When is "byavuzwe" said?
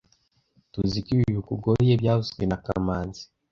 2.01-2.41